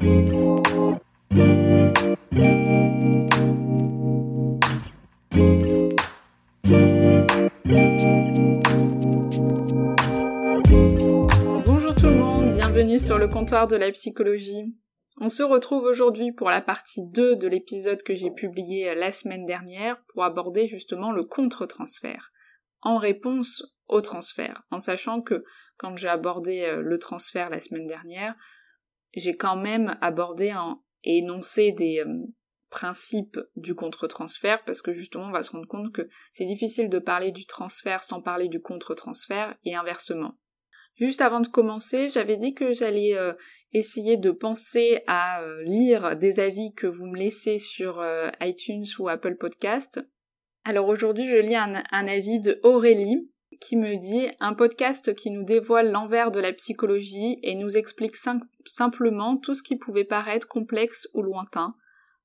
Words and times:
Bonjour 0.00 1.02
tout 11.96 12.06
le 12.06 12.14
monde, 12.14 12.54
bienvenue 12.54 13.00
sur 13.00 13.18
le 13.18 13.26
comptoir 13.26 13.66
de 13.66 13.74
la 13.74 13.90
psychologie. 13.90 14.72
On 15.20 15.28
se 15.28 15.42
retrouve 15.42 15.82
aujourd'hui 15.82 16.30
pour 16.30 16.48
la 16.50 16.60
partie 16.60 17.02
2 17.02 17.34
de 17.34 17.48
l'épisode 17.48 18.04
que 18.04 18.14
j'ai 18.14 18.30
publié 18.30 18.94
la 18.94 19.10
semaine 19.10 19.46
dernière 19.46 20.00
pour 20.12 20.22
aborder 20.22 20.68
justement 20.68 21.10
le 21.10 21.24
contre-transfert, 21.24 22.30
en 22.82 22.98
réponse 22.98 23.64
au 23.88 24.00
transfert, 24.00 24.62
en 24.70 24.78
sachant 24.78 25.22
que 25.22 25.42
quand 25.76 25.96
j'ai 25.96 26.08
abordé 26.08 26.60
euh, 26.60 26.82
le 26.82 26.98
transfert 26.98 27.50
la 27.50 27.58
semaine 27.58 27.86
dernière, 27.86 28.36
j'ai 29.18 29.36
quand 29.36 29.56
même 29.56 29.96
abordé 30.00 30.54
et 31.04 31.18
énoncé 31.18 31.72
des 31.72 32.00
euh, 32.00 32.26
principes 32.70 33.38
du 33.56 33.74
contre-transfert 33.74 34.64
parce 34.64 34.82
que 34.82 34.92
justement 34.92 35.26
on 35.26 35.32
va 35.32 35.42
se 35.42 35.52
rendre 35.52 35.68
compte 35.68 35.92
que 35.92 36.08
c'est 36.32 36.44
difficile 36.44 36.88
de 36.88 36.98
parler 36.98 37.32
du 37.32 37.46
transfert 37.46 38.02
sans 38.02 38.20
parler 38.20 38.48
du 38.48 38.60
contre-transfert 38.60 39.56
et 39.64 39.74
inversement. 39.74 40.34
Juste 40.96 41.20
avant 41.20 41.40
de 41.40 41.46
commencer, 41.46 42.08
j'avais 42.08 42.36
dit 42.36 42.54
que 42.54 42.72
j'allais 42.72 43.14
euh, 43.14 43.32
essayer 43.72 44.16
de 44.16 44.32
penser 44.32 45.02
à 45.06 45.42
euh, 45.42 45.62
lire 45.62 46.16
des 46.16 46.40
avis 46.40 46.74
que 46.74 46.88
vous 46.88 47.06
me 47.06 47.16
laissez 47.16 47.58
sur 47.58 48.04
iTunes 48.40 48.86
ou 48.98 49.08
Apple 49.08 49.36
Podcast. 49.36 50.00
Alors 50.64 50.88
aujourd'hui, 50.88 51.28
je 51.28 51.36
lis 51.36 51.54
un 51.54 51.74
avis 52.08 52.40
de 52.40 52.58
Aurélie 52.64 53.30
qui 53.60 53.76
me 53.76 53.96
dit 53.96 54.28
un 54.40 54.54
podcast 54.54 55.14
qui 55.14 55.30
nous 55.30 55.44
dévoile 55.44 55.90
l'envers 55.90 56.30
de 56.30 56.40
la 56.40 56.52
psychologie 56.52 57.38
et 57.42 57.54
nous 57.54 57.76
explique 57.76 58.16
sim- 58.16 58.40
simplement 58.66 59.36
tout 59.36 59.54
ce 59.54 59.62
qui 59.62 59.76
pouvait 59.76 60.04
paraître 60.04 60.46
complexe 60.48 61.08
ou 61.14 61.22
lointain. 61.22 61.74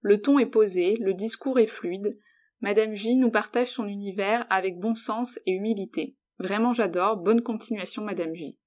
Le 0.01 0.21
ton 0.21 0.39
est 0.39 0.45
posé, 0.45 0.97
le 0.99 1.13
discours 1.13 1.59
est 1.59 1.67
fluide. 1.67 2.19
Madame 2.61 2.93
J 2.93 3.15
nous 3.15 3.31
partage 3.31 3.67
son 3.67 3.87
univers 3.87 4.45
avec 4.49 4.79
bon 4.79 4.95
sens 4.95 5.39
et 5.45 5.51
humilité. 5.51 6.15
Vraiment 6.39 6.73
j'adore, 6.73 7.17
bonne 7.17 7.41
continuation 7.41 8.03
Madame 8.03 8.33
J. 8.33 8.59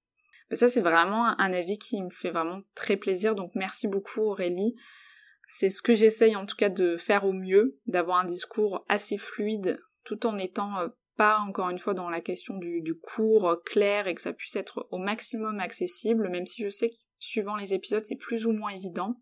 Ben 0.51 0.56
ça 0.56 0.69
c'est 0.69 0.80
vraiment 0.80 1.39
un 1.39 1.53
avis 1.53 1.78
qui 1.78 2.01
me 2.03 2.11
fait 2.11 2.30
vraiment 2.30 2.61
très 2.75 2.97
plaisir, 2.97 3.34
donc 3.34 3.51
merci 3.55 3.89
beaucoup 3.89 4.20
Aurélie. 4.20 4.75
C'est 5.48 5.70
ce 5.70 5.83
que 5.83 5.95
j'essaye 5.95 6.36
en 6.36 6.47
tout 6.47 6.56
cas 6.56 6.69
de 6.69 6.97
faire 6.97 7.25
au 7.25 7.33
mieux, 7.33 7.78
d'avoir 7.86 8.19
un 8.19 8.25
discours 8.25 8.84
assez 8.89 9.17
fluide 9.17 9.78
tout 10.05 10.27
en 10.27 10.39
étant 10.39 10.78
euh, 10.78 10.89
pas 11.17 11.39
encore 11.39 11.70
une 11.70 11.78
fois 11.78 11.95
dans 11.95 12.11
la 12.11 12.20
question 12.20 12.59
du, 12.59 12.95
cours 13.03 13.48
euh, 13.48 13.56
clair 13.64 14.06
et 14.06 14.14
que 14.14 14.20
ça 14.20 14.33
puisse 14.33 14.56
être 14.56 14.86
au 14.91 14.98
maximum 14.98 15.61
accessible, 15.61 16.28
même 16.28 16.47
si 16.47 16.62
je 16.62 16.69
sais 16.69 16.91
que 16.91 16.97
suivant 17.19 17.56
les 17.56 17.75
épisodes 17.75 18.05
c'est 18.05 18.17
plus 18.17 18.47
ou 18.47 18.53
moins 18.53 18.70
évident. 18.70 19.20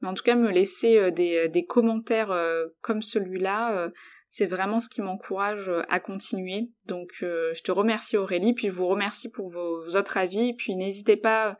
Mais 0.00 0.08
en 0.08 0.14
tout 0.14 0.22
cas 0.22 0.36
me 0.36 0.50
laisser 0.50 0.98
euh, 0.98 1.10
des, 1.10 1.48
des 1.48 1.64
commentaires 1.64 2.30
euh, 2.30 2.68
comme 2.80 3.02
celui-là, 3.02 3.76
euh, 3.76 3.90
c'est 4.28 4.46
vraiment 4.46 4.80
ce 4.80 4.88
qui 4.88 5.00
m'encourage 5.00 5.68
euh, 5.68 5.82
à 5.88 6.00
continuer. 6.00 6.70
Donc 6.86 7.10
euh, 7.22 7.52
je 7.54 7.62
te 7.62 7.72
remercie 7.72 8.16
Aurélie, 8.16 8.52
puis 8.52 8.68
je 8.68 8.72
vous 8.72 8.86
remercie 8.86 9.30
pour 9.30 9.48
vos, 9.48 9.96
autres 9.96 10.16
avis, 10.16 10.54
puis 10.54 10.76
n'hésitez 10.76 11.16
pas 11.16 11.56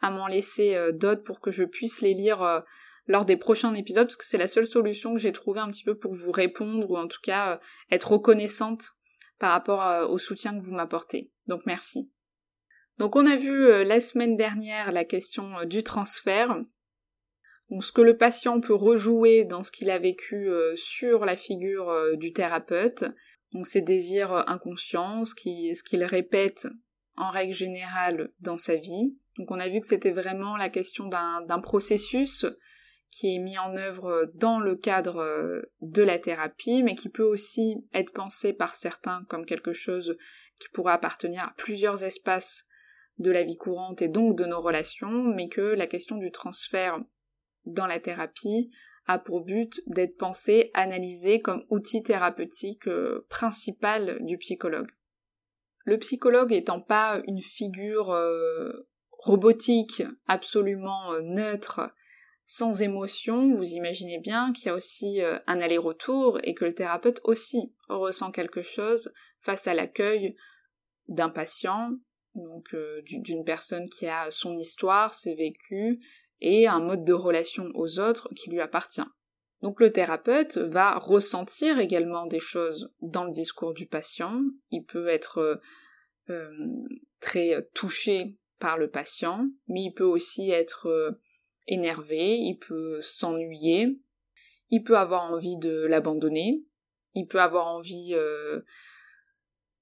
à 0.00 0.10
m'en 0.10 0.26
laisser 0.26 0.74
euh, 0.74 0.92
d'autres 0.92 1.22
pour 1.22 1.40
que 1.40 1.50
je 1.50 1.64
puisse 1.64 2.00
les 2.00 2.14
lire 2.14 2.42
euh, 2.42 2.60
lors 3.06 3.24
des 3.24 3.36
prochains 3.36 3.74
épisodes, 3.74 4.06
parce 4.06 4.16
que 4.16 4.24
c'est 4.24 4.38
la 4.38 4.46
seule 4.46 4.66
solution 4.66 5.14
que 5.14 5.20
j'ai 5.20 5.32
trouvée 5.32 5.60
un 5.60 5.70
petit 5.70 5.84
peu 5.84 5.96
pour 5.96 6.14
vous 6.14 6.30
répondre, 6.30 6.90
ou 6.90 6.96
en 6.96 7.08
tout 7.08 7.20
cas 7.22 7.54
euh, 7.54 7.58
être 7.90 8.12
reconnaissante 8.12 8.92
par 9.40 9.50
rapport 9.52 9.82
euh, 9.84 10.06
au 10.06 10.18
soutien 10.18 10.56
que 10.56 10.62
vous 10.64 10.72
m'apportez. 10.72 11.32
Donc 11.48 11.62
merci. 11.66 12.08
Donc 12.98 13.16
on 13.16 13.26
a 13.26 13.36
vu 13.36 13.50
euh, 13.50 13.82
la 13.82 13.98
semaine 13.98 14.36
dernière 14.36 14.92
la 14.92 15.04
question 15.04 15.58
euh, 15.58 15.64
du 15.64 15.82
transfert. 15.82 16.60
Donc 17.70 17.82
ce 17.82 17.90
que 17.90 18.02
le 18.02 18.16
patient 18.16 18.60
peut 18.60 18.74
rejouer 18.74 19.44
dans 19.44 19.62
ce 19.62 19.70
qu'il 19.72 19.90
a 19.90 19.98
vécu 19.98 20.48
sur 20.74 21.24
la 21.24 21.36
figure 21.36 22.16
du 22.16 22.32
thérapeute. 22.32 23.04
Donc 23.52 23.64
ses 23.68 23.80
désirs 23.80 24.32
inconscients, 24.48 25.24
ce 25.24 25.36
qui- 25.36 25.72
ce 25.76 25.84
qu'il 25.84 26.02
répète 26.02 26.66
en 27.16 27.30
règle 27.30 27.54
générale 27.54 28.32
dans 28.40 28.58
sa 28.58 28.74
vie. 28.74 29.16
Donc 29.38 29.52
on 29.52 29.60
a 29.60 29.68
vu 29.68 29.78
que 29.78 29.86
c'était 29.86 30.10
vraiment 30.10 30.56
la 30.56 30.68
question 30.68 31.06
d'un 31.06 31.60
processus 31.60 32.44
qui 33.10 33.34
est 33.34 33.38
mis 33.38 33.58
en 33.58 33.76
œuvre 33.76 34.30
dans 34.34 34.60
le 34.60 34.76
cadre 34.76 35.18
euh, 35.18 35.62
de 35.80 36.02
la 36.02 36.18
thérapie, 36.18 36.82
mais 36.82 36.94
qui 36.94 37.08
peut 37.08 37.24
aussi 37.24 37.76
être 37.92 38.12
pensé 38.12 38.52
par 38.52 38.74
certains 38.74 39.24
comme 39.28 39.44
quelque 39.44 39.72
chose 39.72 40.16
qui 40.58 40.68
pourrait 40.68 40.92
appartenir 40.92 41.44
à 41.44 41.54
plusieurs 41.56 42.04
espaces 42.04 42.66
de 43.18 43.30
la 43.30 43.42
vie 43.42 43.56
courante 43.56 44.00
et 44.02 44.08
donc 44.08 44.36
de 44.36 44.44
nos 44.44 44.60
relations, 44.60 45.24
mais 45.24 45.48
que 45.48 45.60
la 45.60 45.86
question 45.86 46.16
du 46.16 46.30
transfert 46.30 47.00
dans 47.66 47.86
la 47.86 48.00
thérapie 48.00 48.70
a 49.06 49.18
pour 49.18 49.44
but 49.44 49.80
d'être 49.86 50.16
pensé, 50.16 50.70
analysé 50.74 51.38
comme 51.38 51.64
outil 51.68 52.02
thérapeutique 52.02 52.86
euh, 52.86 53.26
principal 53.28 54.18
du 54.20 54.38
psychologue. 54.38 54.90
Le 55.84 55.98
psychologue 55.98 56.52
étant 56.52 56.80
pas 56.80 57.20
une 57.26 57.40
figure 57.40 58.12
euh, 58.12 58.88
robotique 59.10 60.02
absolument 60.26 61.12
euh, 61.12 61.20
neutre, 61.22 61.90
sans 62.52 62.82
émotion, 62.82 63.54
vous 63.54 63.74
imaginez 63.74 64.18
bien 64.18 64.52
qu'il 64.52 64.66
y 64.66 64.68
a 64.70 64.74
aussi 64.74 65.22
euh, 65.22 65.38
un 65.46 65.60
aller-retour 65.60 66.40
et 66.42 66.52
que 66.52 66.64
le 66.64 66.74
thérapeute 66.74 67.20
aussi 67.22 67.72
ressent 67.88 68.32
quelque 68.32 68.60
chose 68.60 69.12
face 69.38 69.68
à 69.68 69.74
l'accueil 69.74 70.34
d'un 71.06 71.28
patient, 71.28 71.92
donc 72.34 72.74
euh, 72.74 73.02
du- 73.02 73.20
d'une 73.20 73.44
personne 73.44 73.88
qui 73.88 74.08
a 74.08 74.32
son 74.32 74.58
histoire, 74.58 75.14
ses 75.14 75.36
vécus 75.36 75.98
et 76.40 76.66
un 76.66 76.80
mode 76.80 77.04
de 77.04 77.12
relation 77.12 77.70
aux 77.74 78.00
autres 78.00 78.28
qui 78.34 78.50
lui 78.50 78.60
appartient. 78.60 79.06
Donc 79.62 79.78
le 79.80 79.92
thérapeute 79.92 80.58
va 80.58 80.98
ressentir 80.98 81.78
également 81.78 82.26
des 82.26 82.40
choses 82.40 82.92
dans 83.00 83.26
le 83.26 83.30
discours 83.30 83.74
du 83.74 83.86
patient, 83.86 84.42
il 84.72 84.82
peut 84.82 85.06
être 85.06 85.60
euh, 86.30 86.50
très 87.20 87.64
touché 87.74 88.36
par 88.58 88.76
le 88.76 88.90
patient, 88.90 89.46
mais 89.68 89.82
il 89.84 89.92
peut 89.92 90.02
aussi 90.02 90.50
être 90.50 91.16
énervé, 91.66 92.36
il 92.38 92.58
peut 92.58 93.00
s'ennuyer, 93.02 93.98
il 94.70 94.82
peut 94.82 94.96
avoir 94.96 95.24
envie 95.24 95.56
de 95.58 95.86
l'abandonner, 95.86 96.64
il 97.14 97.26
peut 97.26 97.40
avoir 97.40 97.66
envie 97.66 98.10
euh, 98.14 98.60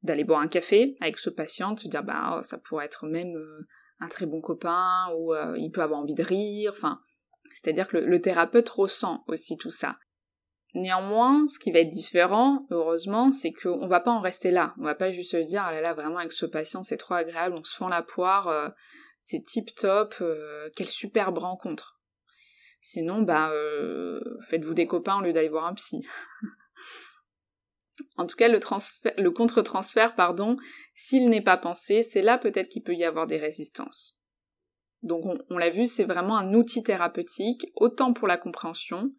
d'aller 0.03 0.25
boire 0.25 0.41
un 0.41 0.49
café 0.49 0.97
avec 1.01 1.19
ce 1.19 1.31
patient, 1.31 1.73
de 1.73 1.81
se 1.81 1.89
dire 1.89 2.03
bah 2.03 2.41
ça 2.43 2.59
pourrait 2.59 2.87
être 2.87 3.07
même 3.07 3.37
euh, 3.37 3.67
un 4.01 4.09
très 4.09 4.27
bon 4.27 4.41
copain, 4.41 5.13
ou 5.17 5.35
euh, 5.35 5.55
il 5.59 5.71
peut 5.71 5.83
avoir 5.83 6.01
envie 6.01 6.15
de 6.15 6.23
rire, 6.23 6.73
enfin, 6.75 7.01
c'est-à-dire 7.55 7.87
que 7.87 7.97
le, 7.97 8.21
thérapeute 8.21 8.69
ressent 8.69 9.25
aussi 9.27 9.57
tout 9.57 9.71
ça. 9.71 9.99
Néanmoins, 10.75 11.47
ce 11.49 11.59
qui 11.59 11.73
va 11.73 11.81
être 11.81 11.89
différent, 11.89 12.67
heureusement, 12.71 13.33
c'est 13.33 13.53
qu'on 13.53 13.89
va 13.89 14.01
pas 14.01 14.11
en 14.11 14.21
rester 14.21 14.51
là. 14.51 14.75
On 14.79 14.85
va 14.85 14.95
pas 14.95 15.11
juste 15.11 15.33
se 15.33 15.39
dire, 15.39 15.63
ah 15.65 15.73
là 15.73 15.81
là, 15.81 15.95
vraiment 15.95 16.19
avec 16.19 16.31
ce 16.31 16.45
patient, 16.45 16.85
c'est 16.85 16.99
trop 16.99 17.15
agréable, 17.15 17.57
on 17.59 17.65
se 17.65 17.75
fend 17.75 17.89
la 17.89 18.03
poire, 18.03 18.73
c'est 19.31 19.43
tip 19.43 19.75
top, 19.75 20.15
euh, 20.23 20.71
quelle 20.75 20.89
superbe 20.89 21.37
rencontre. 21.37 22.01
Sinon, 22.81 23.21
bah, 23.21 23.51
euh, 23.51 24.23
faites-vous 24.49 24.73
des 24.73 24.87
copains 24.87 25.19
au 25.19 25.23
lieu 25.23 25.35
d'aller 25.35 25.51
voir 25.51 25.67
un 25.67 25.75
psy. 25.75 26.09
en 28.17 28.27
tout 28.27 28.37
cas, 28.37 28.49
le, 28.49 28.59
transfert, 28.59 29.13
le 29.19 29.31
contre-transfert, 29.31 30.15
pardon, 30.15 30.57
s'il 30.95 31.29
n'est 31.29 31.43
pas 31.43 31.59
pensé, 31.59 32.01
c'est 32.01 32.23
là 32.23 32.39
peut-être 32.39 32.71
qu'il 32.71 32.83
peut 32.83 32.95
y 32.95 33.05
avoir 33.05 33.27
des 33.27 33.37
résistances. 33.37 34.19
Donc, 35.03 35.27
on, 35.51 35.59
l'a 35.59 35.69
vu, 35.69 35.87
c'est 35.87 36.05
vraiment 36.05 36.39
un 36.39 36.55
outil 36.55 36.83
thérapeutique, 36.83 37.71
autant 37.75 38.15
pour 38.15 38.29
la 38.29 38.39
compréhension. 38.39 39.11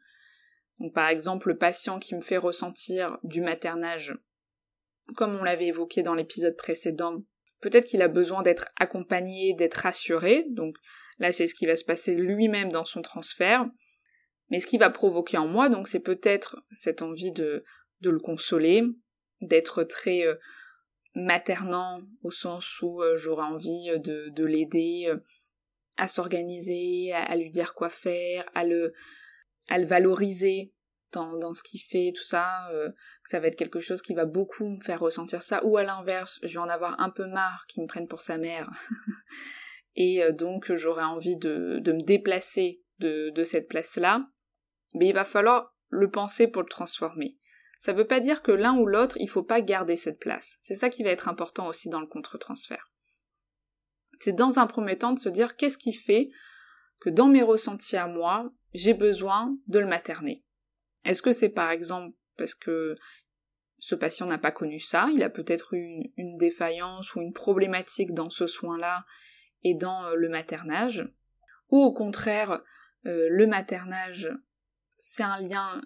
Par 0.95 1.09
exemple, 1.09 1.49
le 1.49 1.57
patient 1.59 1.99
qui 1.99 2.15
me 2.15 2.21
fait 2.21 2.37
ressentir 2.37 3.19
du 3.21 3.41
maternage, 3.41 4.17
comme 5.15 5.35
on 5.35 5.43
l'avait 5.43 5.67
évoqué 5.67 6.01
dans 6.01 6.15
l'épisode 6.15 6.57
précédent, 6.57 7.21
peut-être 7.61 7.85
qu'il 7.85 8.01
a 8.01 8.07
besoin 8.07 8.41
d'être 8.41 8.69
accompagné, 8.77 9.53
d'être 9.53 9.75
rassuré, 9.75 10.45
donc 10.49 10.75
là 11.19 11.31
c'est 11.31 11.47
ce 11.47 11.53
qui 11.53 11.65
va 11.65 11.75
se 11.75 11.85
passer 11.85 12.15
lui-même 12.15 12.71
dans 12.71 12.85
son 12.85 13.01
transfert, 13.01 13.65
mais 14.49 14.59
ce 14.59 14.67
qui 14.67 14.77
va 14.77 14.89
provoquer 14.89 15.37
en 15.37 15.47
moi, 15.47 15.69
donc 15.69 15.87
c'est 15.87 15.99
peut-être 15.99 16.63
cette 16.71 17.01
envie 17.01 17.31
de, 17.31 17.63
de 18.01 18.09
le 18.09 18.19
consoler, 18.19 18.83
d'être 19.41 19.83
très 19.83 20.25
euh, 20.25 20.35
maternant 21.15 22.01
au 22.23 22.31
sens 22.31 22.81
où 22.81 23.01
euh, 23.01 23.15
j'aurais 23.17 23.45
envie 23.45 23.91
de, 23.99 24.29
de 24.29 24.45
l'aider 24.45 25.05
euh, 25.07 25.17
à 25.97 26.07
s'organiser, 26.07 27.11
à, 27.13 27.35
lui 27.35 27.49
dire 27.49 27.73
quoi 27.73 27.89
faire, 27.89 28.49
à 28.53 28.63
le, 28.63 28.93
à 29.67 29.77
le 29.77 29.85
valoriser 29.85 30.73
dans, 31.11 31.37
dans 31.37 31.53
ce 31.53 31.63
qu'il 31.63 31.81
fait, 31.81 32.11
tout 32.15 32.23
ça, 32.23 32.69
euh, 32.71 32.89
ça 33.23 33.39
va 33.39 33.47
être 33.47 33.55
quelque 33.55 33.79
chose 33.79 34.01
qui 34.01 34.13
va 34.13 34.25
beaucoup 34.25 34.67
me 34.67 34.81
faire 34.81 34.99
ressentir 34.99 35.41
ça, 35.41 35.63
ou 35.65 35.77
à 35.77 35.83
l'inverse, 35.83 36.39
je 36.43 36.53
vais 36.53 36.65
en 36.65 36.69
avoir 36.69 36.99
un 37.01 37.09
peu 37.09 37.25
marre 37.25 37.65
qu'il 37.67 37.83
me 37.83 37.87
prenne 37.87 38.07
pour 38.07 38.21
sa 38.21 38.37
mère, 38.37 38.69
et 39.95 40.23
euh, 40.23 40.31
donc 40.31 40.73
j'aurai 40.73 41.03
envie 41.03 41.37
de, 41.37 41.81
me 41.85 42.03
déplacer 42.03 42.81
de, 42.99 43.29
de 43.29 43.43
cette 43.43 43.67
place-là, 43.67 44.27
mais 44.93 45.07
il 45.07 45.13
va 45.13 45.25
falloir 45.25 45.75
le 45.89 46.09
penser 46.09 46.47
pour 46.47 46.61
le 46.61 46.69
transformer. 46.69 47.37
Ça 47.79 47.93
veut 47.93 48.05
pas 48.05 48.19
dire 48.19 48.41
que 48.41 48.51
l'un 48.51 48.77
ou 48.77 48.85
l'autre, 48.85 49.15
il 49.19 49.29
faut 49.29 49.43
pas 49.43 49.61
garder 49.61 49.95
cette 49.95 50.19
place. 50.19 50.57
C'est 50.61 50.75
ça 50.75 50.89
qui 50.89 51.01
va 51.01 51.11
être 51.11 51.29
important 51.29 51.67
aussi 51.67 51.87
dans 51.87 52.01
le 52.01 52.07
contre-transfert. 52.07 52.91
C'est 54.19 54.33
dans 54.33 54.59
un 54.59 54.67
premier 54.67 54.97
temps 54.97 55.13
de 55.13 55.19
se 55.19 55.29
dire 55.29 55.55
qu'est-ce 55.55 55.77
qui 55.77 55.93
fait 55.93 56.29
que 56.99 57.09
dans 57.09 57.27
mes 57.27 57.41
ressentis 57.41 57.95
à 57.95 58.07
moi, 58.07 58.51
j'ai 58.73 58.93
besoin 58.93 59.57
de 59.67 59.79
le 59.79 59.87
materner? 59.87 60.43
Est-ce 61.09 61.23
que 61.23 61.31
c'est 61.31 61.49
par 61.49 61.71
exemple 61.71 62.15
parce 62.37 62.53
que 62.53 62.95
ce 63.79 63.95
patient 63.95 64.27
n'a 64.27 64.37
pas 64.37 64.51
connu 64.51 64.79
ça, 64.79 65.09
il 65.11 65.23
a 65.23 65.29
peut-être 65.31 65.73
eu 65.73 66.03
une, 66.17 66.37
défaillance 66.37 67.15
ou 67.15 67.21
une 67.21 67.33
problématique 67.33 68.13
dans 68.13 68.29
ce 68.29 68.45
soin-là 68.45 69.05
et 69.63 69.73
dans 69.73 70.05
euh, 70.05 70.13
le 70.13 70.29
maternage, 70.29 71.11
ou 71.71 71.79
au 71.79 71.93
contraire, 71.93 72.61
euh, 73.07 73.27
le 73.31 73.47
maternage, 73.47 74.29
c'est 74.99 75.23
un 75.23 75.39
lien 75.41 75.81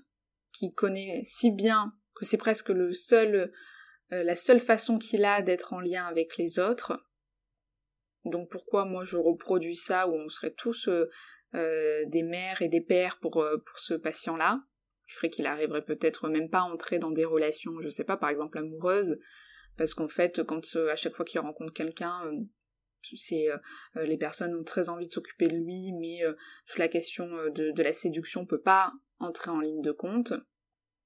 qu'il 0.52 0.74
connaît 0.74 1.22
si 1.24 1.54
bien 1.54 1.94
que 2.16 2.26
c'est 2.26 2.36
presque 2.36 2.72
euh, 2.72 3.48
la 4.12 4.36
seule 4.36 4.60
façon 4.60 4.98
qu'il 5.00 5.24
a 5.24 5.42
d'être 5.42 5.72
en 5.72 5.80
lien 5.80 6.06
avec 6.06 6.36
les 6.36 6.60
autres. 6.60 7.02
Donc 8.26 8.52
pourquoi 8.52 8.84
moi 8.84 9.06
je 9.06 9.16
reproduis 9.16 9.78
ça 9.78 10.10
où 10.10 10.16
on 10.16 10.28
serait 10.28 10.54
tous 10.54 10.90
des 11.54 12.24
mères 12.24 12.62
et 12.62 12.68
des 12.68 12.82
pères 12.82 13.20
pour, 13.20 13.32
pour 13.32 13.80
ce 13.80 13.94
patient-là? 13.94 14.60
Qui 15.08 15.14
ferait 15.14 15.30
qu'il 15.30 15.46
arriverait 15.46 15.84
peut-être 15.84 16.30
même 16.30 16.50
pas 16.50 16.60
à 16.60 16.72
entrer 16.72 17.00
dans 17.00 17.12
des 17.12 17.26
relations, 17.26 17.80
je 17.82 17.90
sais 17.90 18.04
pas, 18.04 18.18
par 18.18 18.30
exemple 18.30 18.58
amoureuses, 18.58 19.20
parce 19.78 19.94
qu'en 19.94 20.08
fait, 20.08 20.44
quand 20.44 20.76
euh, 20.76 20.92
à 20.92 20.96
chaque 20.96 21.16
fois 21.16 21.26
qu'il 21.26 21.40
rencontre 21.40 21.74
quelqu'un, 21.74 22.26
euh, 22.26 22.46
euh, 23.34 24.06
les 24.06 24.18
personnes 24.18 24.56
ont 24.56 24.64
très 24.64 24.90
envie 24.90 25.08
de 25.08 25.12
s'occuper 25.12 25.48
de 25.48 25.58
lui, 25.58 25.92
mais 26.00 26.22
toute 26.68 26.80
la 26.80 26.88
question 26.88 27.28
de, 27.54 27.72
de, 27.72 27.84
la 27.84 27.92
séduction 27.92 28.46
peut 28.46 28.62
pas 28.62 28.94
entrer 29.20 29.52
en 29.52 29.60
ligne 29.60 29.82
de 29.82 29.92
compte. 29.92 30.34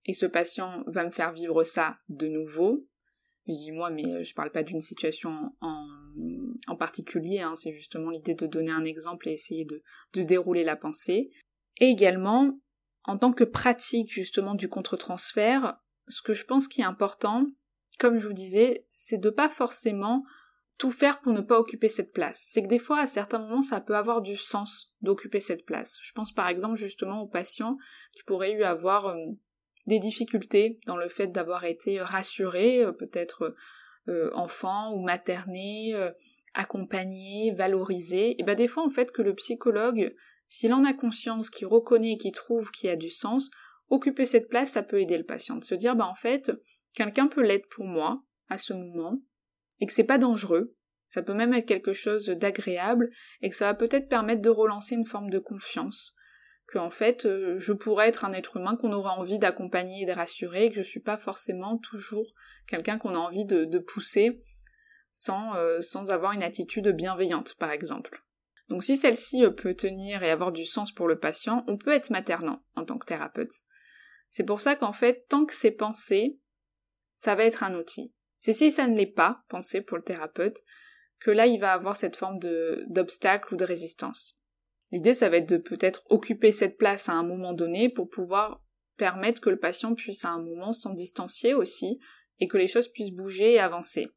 Et 0.05 0.13
ce 0.13 0.25
patient 0.25 0.83
va 0.88 1.05
me 1.05 1.11
faire 1.11 1.33
vivre 1.33 1.63
ça 1.63 1.97
de 2.07 2.27
nouveau. 2.27 2.88
Je 3.47 3.53
dis 3.53 3.71
moi, 3.71 3.89
mais 3.89 4.23
je 4.23 4.35
parle 4.35 4.51
pas 4.51 4.63
d'une 4.63 4.79
situation 4.79 5.55
en, 5.59 5.88
en 6.67 6.75
particulier, 6.75 7.39
hein, 7.39 7.55
c'est 7.55 7.73
justement 7.73 8.11
l'idée 8.11 8.35
de 8.35 8.45
donner 8.45 8.71
un 8.71 8.85
exemple 8.85 9.27
et 9.27 9.33
essayer 9.33 9.65
de, 9.65 9.81
de 10.13 10.21
dérouler 10.21 10.63
la 10.63 10.75
pensée. 10.75 11.31
Et 11.79 11.85
également, 11.85 12.59
en 13.07 13.18
tant 13.18 13.31
que 13.31 13.44
pratique 13.44 14.12
justement 14.12 14.54
du 14.54 14.69
contre-transfert, 14.69 15.80
ce 16.07 16.21
que 16.21 16.33
je 16.33 16.45
pense 16.45 16.68
qui 16.68 16.81
est 16.81 16.86
important, 16.86 17.48
comme 18.00 18.19
je 18.19 18.27
vous 18.27 18.33
disais, 18.33 18.86
c'est 18.92 19.18
de 19.18 19.30
pas 19.30 19.50
forcément 19.50 20.24
tout 20.77 20.92
faire 20.92 21.19
pour 21.21 21.33
ne 21.33 21.42
pas 21.42 21.59
occuper 21.59 21.88
cette 21.88 22.13
place. 22.13 22.45
C'est 22.50 22.62
que 22.62 22.68
des 22.68 22.77
fois, 22.77 23.00
à 23.00 23.07
certains 23.07 23.39
moments, 23.39 23.62
ça 23.62 23.81
peut 23.81 23.95
avoir 23.95 24.21
du 24.21 24.36
sens 24.36 24.94
d'occuper 25.01 25.39
cette 25.39 25.65
place. 25.65 25.98
Je 26.01 26.12
pense 26.12 26.31
par 26.31 26.48
exemple 26.48 26.77
justement 26.77 27.21
aux 27.21 27.27
patients 27.27 27.77
qui 28.13 28.24
pourraient 28.24 28.54
eu 28.54 28.63
avoir 28.63 29.07
euh, 29.07 29.15
des 29.88 30.00
difficultés 30.00 30.80
dans 30.86 30.98
le 30.98 31.07
fait 31.07 31.27
d'avoir 31.27 31.63
été 31.63 32.00
rassurés, 32.00 32.83
euh, 32.83 32.92
peut-être 32.92 33.56
euh, 34.07 34.30
enfants 34.36 34.94
ou 34.94 35.01
maternés, 35.01 35.95
accompagnés, 36.54 37.54
valorisés. 37.56 38.39
Et 38.39 38.44
ben 38.44 38.56
des 38.56 38.68
fois, 38.68 38.83
en 38.83 38.89
fait, 38.89 39.12
que 39.12 39.21
le 39.21 39.33
psychologue 39.33 40.13
s'il 40.47 40.73
en 40.73 40.83
a 40.85 40.94
conscience, 40.94 41.49
qu'il 41.49 41.67
reconnaît 41.67 42.13
et 42.13 42.17
qu'il 42.17 42.31
trouve 42.31 42.71
qu'il 42.71 42.89
y 42.89 42.94
a 42.94 42.95
du 42.95 43.09
sens, 43.09 43.49
occuper 43.89 44.25
cette 44.25 44.49
place, 44.49 44.71
ça 44.71 44.83
peut 44.83 45.01
aider 45.01 45.17
le 45.17 45.25
patient. 45.25 45.55
De 45.55 45.63
se 45.63 45.75
dire, 45.75 45.95
bah 45.95 46.07
en 46.07 46.15
fait, 46.15 46.51
quelqu'un 46.94 47.27
peut 47.27 47.44
l'être 47.44 47.67
pour 47.69 47.85
moi, 47.85 48.23
à 48.49 48.57
ce 48.57 48.73
moment, 48.73 49.21
et 49.79 49.85
que 49.85 49.94
c'est 49.94 50.03
pas 50.03 50.17
dangereux, 50.17 50.75
ça 51.09 51.21
peut 51.21 51.33
même 51.33 51.53
être 51.53 51.67
quelque 51.67 51.94
chose 51.94 52.27
d'agréable, 52.27 53.09
et 53.41 53.49
que 53.49 53.55
ça 53.55 53.65
va 53.65 53.73
peut-être 53.73 54.09
permettre 54.09 54.41
de 54.41 54.49
relancer 54.49 54.95
une 54.95 55.05
forme 55.05 55.29
de 55.29 55.39
confiance. 55.39 56.13
Que 56.67 56.79
en 56.79 56.89
fait, 56.89 57.25
euh, 57.25 57.57
je 57.57 57.71
pourrais 57.71 58.09
être 58.09 58.25
un 58.25 58.33
être 58.33 58.57
humain 58.57 58.75
qu'on 58.75 58.91
aura 58.91 59.17
envie 59.17 59.39
d'accompagner 59.39 60.03
et 60.03 60.05
de 60.05 60.11
rassurer, 60.11 60.65
et 60.65 60.69
que 60.69 60.75
je 60.75 60.81
suis 60.81 60.99
pas 60.99 61.17
forcément 61.17 61.77
toujours 61.77 62.25
quelqu'un 62.67 62.97
qu'on 62.97 63.15
a 63.15 63.19
envie 63.19 63.45
de, 63.45 63.79
pousser 63.79 64.41
sans, 65.11 65.55
euh, 65.55 65.81
sans 65.81 66.11
avoir 66.11 66.33
une 66.33 66.44
attitude 66.44 66.89
bienveillante, 66.89 67.55
par 67.55 67.71
exemple. 67.71 68.21
Donc 68.69 68.84
si 68.84 68.98
celle-ci 68.98 69.46
euh, 69.46 69.52
peut 69.52 69.74
tenir 69.74 70.24
et 70.24 70.31
avoir 70.31 70.52
du 70.52 70.66
sens 70.66 70.92
pour 70.92 71.08
le 71.08 71.19
patient, 71.19 71.64
on 71.68 71.78
peut 71.78 71.94
être 71.94 72.10
maternant 72.10 72.64
en 72.75 72.86
tant 72.86 72.98
que 72.98 73.06
thérapeute. 73.06 73.54
C'est 74.30 74.44
pour 74.44 74.62
ça 74.62 74.75
qu'en 74.75 74.92
fait, 74.92 75.25
tant 75.30 75.46
que 75.46 75.54
c'est 75.54 75.72
pensé, 75.72 76.38
ça 77.16 77.36
va 77.36 77.46
être 77.46 77.64
un 77.64 77.75
outil. 77.75 78.14
C'est 78.40 78.54
si 78.54 78.72
ça 78.72 78.88
ne 78.88 78.96
l'est 78.96 79.06
pas, 79.06 79.44
pensé 79.50 79.81
pour 79.81 79.98
le 79.98 80.04
thérapeute, 80.04 80.64
que 81.19 81.31
là 81.31 81.48
il 81.48 81.60
va 81.60 81.74
avoir 81.74 81.96
cette 81.96 82.16
forme 82.16 82.40
d'obstacle 82.88 83.54
ou 83.54 83.58
de 83.58 83.66
résistance. 83.66 84.38
L'idée 84.92 85.14
ça 85.14 85.30
va 85.30 85.38
être 85.38 85.50
de 85.50 85.58
peut-être 85.58 86.04
occuper 86.10 86.52
cette 86.52 86.78
place 86.78 87.10
à 87.10 87.14
un 87.14 87.24
moment 87.24 87.54
donné 87.54 87.90
pour 87.90 88.10
pouvoir 88.10 88.64
permettre 88.98 89.42
que 89.42 89.50
le 89.50 89.60
patient 89.60 89.96
puisse 89.96 90.25
à 90.25 90.30
un 90.30 90.42
moment 90.42 90.74
s'en 90.74 90.94
distancier 90.94 91.54
aussi 91.54 92.00
et 92.40 92.48
que 92.48 92.58
les 92.58 92.68
choses 92.68 92.88
puissent 92.88 93.12
bouger 93.12 93.54
et 93.54 93.60
avancer. 93.60 94.08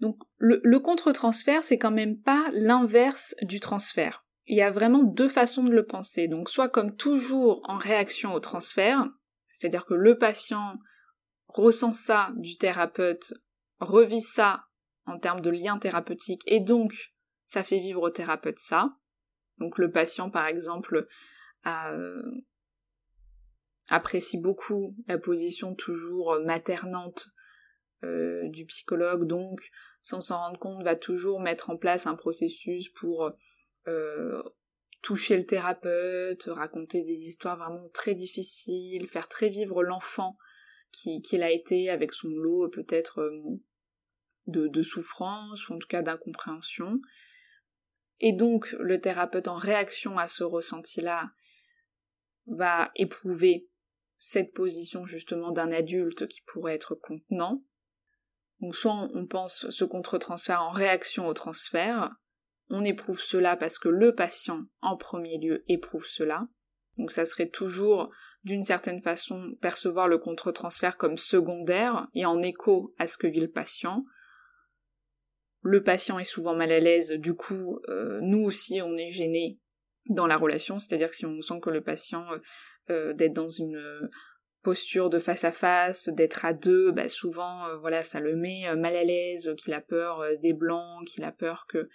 Donc 0.00 0.16
le, 0.38 0.78
contre-transfert, 0.78 1.62
c'est 1.64 1.78
quand 1.78 1.90
même 1.90 2.20
pas 2.20 2.48
l'inverse 2.52 3.34
du 3.42 3.60
transfert. 3.60 4.24
Il 4.46 4.56
y 4.56 4.62
a 4.62 4.70
vraiment 4.70 5.02
deux 5.02 5.28
façons 5.28 5.64
de 5.64 5.72
le 5.72 5.84
penser. 5.84 6.28
Donc 6.28 6.48
soit 6.48 6.68
comme 6.68 6.96
toujours 6.96 7.60
en 7.64 7.76
réaction 7.76 8.32
au 8.32 8.40
transfert, 8.40 9.06
c'est-à-dire 9.50 9.86
que 9.86 9.94
le 9.94 10.16
patient 10.16 10.78
ressent 11.48 11.92
ça 11.92 12.30
du 12.36 12.56
thérapeute, 12.56 13.34
revit 13.80 14.22
ça 14.22 14.66
en 15.06 15.18
termes 15.18 15.40
de 15.40 15.50
lien 15.50 15.78
thérapeutique, 15.78 16.42
et 16.46 16.60
donc 16.60 16.92
ça 17.46 17.64
fait 17.64 17.80
vivre 17.80 18.02
au 18.02 18.10
thérapeute 18.10 18.58
ça. 18.58 18.90
Donc 19.56 19.78
le 19.78 19.90
patient, 19.90 20.30
par 20.30 20.46
exemple, 20.46 21.06
euh, 21.66 22.22
apprécie 23.88 24.38
beaucoup 24.38 24.94
la 25.06 25.18
position 25.18 25.74
toujours 25.74 26.38
maternante 26.44 27.28
euh, 28.04 28.48
du 28.50 28.64
psychologue, 28.66 29.26
donc 29.26 29.60
sans 30.00 30.20
s'en 30.20 30.38
rendre 30.38 30.58
compte, 30.58 30.82
va 30.82 30.96
toujours 30.96 31.40
mettre 31.40 31.70
en 31.70 31.76
place 31.76 32.06
un 32.06 32.14
processus 32.14 32.88
pour 32.88 33.30
euh, 33.86 34.42
toucher 35.02 35.36
le 35.36 35.46
thérapeute, 35.46 36.44
raconter 36.44 37.02
des 37.02 37.28
histoires 37.28 37.56
vraiment 37.56 37.88
très 37.90 38.14
difficiles, 38.14 39.06
faire 39.08 39.28
très 39.28 39.48
vivre 39.48 39.82
l'enfant 39.82 40.36
qu'il 40.92 41.42
a 41.42 41.50
été 41.50 41.90
avec 41.90 42.12
son 42.12 42.28
lot 42.28 42.68
peut-être 42.68 43.20
euh, 43.20 43.60
de, 44.46 44.66
de 44.66 44.82
souffrance 44.82 45.68
ou 45.68 45.74
en 45.74 45.78
tout 45.78 45.88
cas 45.88 46.02
d'incompréhension. 46.02 47.00
Et 48.20 48.32
donc 48.32 48.74
le 48.80 49.00
thérapeute 49.00 49.48
en 49.48 49.56
réaction 49.56 50.18
à 50.18 50.26
ce 50.26 50.42
ressenti-là 50.44 51.30
va 52.46 52.90
éprouver 52.96 53.68
cette 54.18 54.52
position 54.52 55.06
justement 55.06 55.52
d'un 55.52 55.70
adulte 55.70 56.26
qui 56.26 56.42
pourrait 56.42 56.74
être 56.74 56.94
contenant, 56.94 57.62
donc 58.60 58.74
soit 58.74 59.08
on 59.14 59.26
pense 59.26 59.68
ce 59.70 59.84
contre-transfert 59.84 60.62
en 60.62 60.70
réaction 60.70 61.26
au 61.26 61.34
transfert, 61.34 62.10
on 62.70 62.84
éprouve 62.84 63.20
cela 63.20 63.56
parce 63.56 63.78
que 63.78 63.88
le 63.88 64.14
patient 64.14 64.64
en 64.82 64.96
premier 64.96 65.38
lieu 65.38 65.64
éprouve 65.68 66.06
cela. 66.06 66.46
Donc 66.96 67.10
ça 67.10 67.24
serait 67.24 67.48
toujours 67.48 68.12
d'une 68.44 68.64
certaine 68.64 69.00
façon 69.00 69.54
percevoir 69.60 70.08
le 70.08 70.18
contre-transfert 70.18 70.96
comme 70.96 71.16
secondaire 71.16 72.08
et 72.14 72.26
en 72.26 72.42
écho 72.42 72.94
à 72.98 73.06
ce 73.06 73.16
que 73.16 73.26
vit 73.26 73.40
le 73.40 73.50
patient. 73.50 74.04
Le 75.62 75.82
patient 75.82 76.18
est 76.18 76.24
souvent 76.24 76.54
mal 76.54 76.72
à 76.72 76.80
l'aise, 76.80 77.12
du 77.12 77.34
coup, 77.34 77.80
euh, 77.88 78.20
nous 78.22 78.42
aussi 78.42 78.80
on 78.82 78.96
est 78.96 79.10
gêné 79.10 79.58
dans 80.06 80.26
la 80.26 80.36
relation, 80.36 80.78
c'est-à-dire 80.78 81.10
que 81.10 81.16
si 81.16 81.26
on 81.26 81.40
sent 81.40 81.60
que 81.60 81.70
le 81.70 81.82
patient 81.82 82.26
euh, 82.32 82.38
euh, 82.90 83.12
d'être 83.12 83.34
dans 83.34 83.50
une 83.50 83.78
posture 84.62 85.10
de 85.10 85.18
face 85.18 85.44
à 85.44 85.52
face, 85.52 86.08
d'être 86.08 86.44
à 86.44 86.52
deux, 86.52 86.90
bah 86.92 87.08
souvent 87.08 87.66
euh, 87.66 87.76
voilà 87.78 88.02
ça 88.02 88.20
le 88.20 88.36
met 88.36 88.66
euh, 88.66 88.76
mal 88.76 88.96
à 88.96 89.04
l'aise, 89.04 89.54
qu'il 89.56 89.72
a 89.72 89.80
peur 89.80 90.20
euh, 90.20 90.34
des 90.42 90.52
blancs, 90.52 91.06
qu'il 91.06 91.24
a 91.24 91.32
peur 91.32 91.66
que 91.66 91.88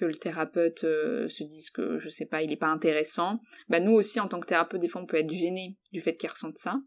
le 0.00 0.14
thérapeute 0.14 0.80
se 0.80 1.44
dise 1.44 1.70
que 1.70 1.98
je 1.98 2.08
sais 2.08 2.26
pas, 2.26 2.42
il 2.42 2.50
est 2.50 2.56
pas 2.56 2.66
intéressant. 2.66 3.38
Bah 3.68 3.78
nous 3.78 3.92
aussi 3.92 4.18
en 4.18 4.26
tant 4.26 4.40
que 4.40 4.46
thérapeute 4.46 4.80
des 4.80 4.88
fois 4.88 5.00
on 5.00 5.06
peut 5.06 5.18
être 5.18 5.30
gêné 5.30 5.78
du 5.92 6.00
fait 6.00 6.16
qu'il 6.16 6.28
ressente 6.28 6.58
ça. 6.58 6.80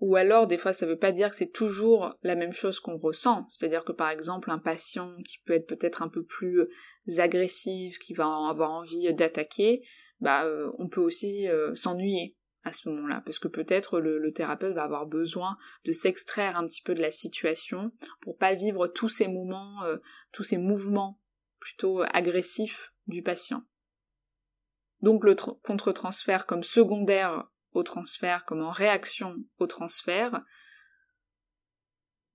Ou 0.00 0.16
alors 0.16 0.46
des 0.46 0.58
fois 0.58 0.74
ça 0.74 0.84
veut 0.84 0.98
pas 0.98 1.12
dire 1.12 1.30
que 1.30 1.36
c'est 1.36 1.50
toujours 1.50 2.14
la 2.22 2.34
même 2.34 2.52
chose 2.52 2.78
qu'on 2.78 2.98
ressent, 2.98 3.46
c'est-à-dire 3.48 3.84
que 3.84 3.92
par 3.92 4.10
exemple 4.10 4.50
un 4.50 4.58
patient 4.58 5.16
qui 5.26 5.38
peut 5.46 5.54
être 5.54 5.66
peut-être 5.66 6.02
un 6.02 6.08
peu 6.08 6.22
plus 6.22 6.68
agressif, 7.18 7.98
qui 7.98 8.12
va 8.12 8.26
avoir 8.50 8.70
envie 8.70 9.12
d'attaquer, 9.14 9.82
bah 10.20 10.46
on 10.78 10.88
peut 10.88 11.00
aussi 11.00 11.46
s'ennuyer 11.72 12.36
à 12.64 12.72
ce 12.72 12.88
moment-là, 12.88 13.22
parce 13.24 13.38
que 13.38 13.48
peut-être 13.48 13.98
le, 13.98 14.32
thérapeute 14.32 14.74
va 14.74 14.84
avoir 14.84 15.06
besoin 15.06 15.56
de 15.84 15.92
s'extraire 15.92 16.56
un 16.56 16.66
petit 16.66 16.82
peu 16.82 16.94
de 16.94 17.02
la 17.02 17.10
situation 17.10 17.92
pour 18.20 18.36
pas 18.36 18.54
vivre 18.54 18.86
tous 18.86 19.08
ces 19.08 19.28
moments, 19.28 19.82
euh, 19.84 19.98
tous 20.32 20.44
ces 20.44 20.58
mouvements 20.58 21.20
plutôt 21.58 22.02
agressifs 22.12 22.92
du 23.06 23.22
patient. 23.22 23.62
Donc 25.00 25.24
le 25.24 25.34
contre-transfert 25.34 26.46
comme 26.46 26.62
secondaire 26.62 27.48
au 27.72 27.82
transfert, 27.82 28.44
comme 28.44 28.62
en 28.62 28.70
réaction 28.70 29.36
au 29.58 29.66
transfert, 29.66 30.42